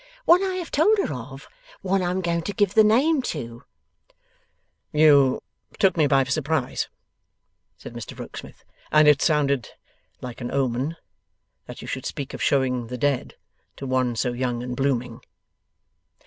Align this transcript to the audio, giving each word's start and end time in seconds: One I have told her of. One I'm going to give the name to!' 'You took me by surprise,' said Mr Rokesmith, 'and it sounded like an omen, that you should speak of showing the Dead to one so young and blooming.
One 0.25 0.41
I 0.41 0.55
have 0.55 0.71
told 0.71 0.97
her 0.97 1.13
of. 1.13 1.47
One 1.83 2.01
I'm 2.01 2.21
going 2.21 2.41
to 2.41 2.53
give 2.53 2.73
the 2.73 2.83
name 2.83 3.21
to!' 3.21 3.61
'You 4.91 5.43
took 5.77 5.95
me 5.95 6.07
by 6.07 6.23
surprise,' 6.23 6.89
said 7.77 7.93
Mr 7.93 8.17
Rokesmith, 8.17 8.63
'and 8.91 9.07
it 9.07 9.21
sounded 9.21 9.69
like 10.19 10.41
an 10.41 10.49
omen, 10.49 10.95
that 11.67 11.83
you 11.83 11.87
should 11.87 12.07
speak 12.07 12.33
of 12.33 12.41
showing 12.41 12.87
the 12.87 12.97
Dead 12.97 13.35
to 13.75 13.85
one 13.85 14.15
so 14.15 14.33
young 14.33 14.63
and 14.63 14.75
blooming. 14.75 15.21